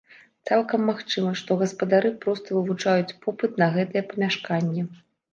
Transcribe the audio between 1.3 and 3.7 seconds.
што гаспадары проста вывучаюць попыт на